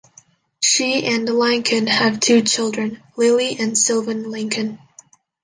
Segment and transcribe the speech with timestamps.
[0.63, 4.79] She and Lanken have two children, Lily and Sylvan Lanken.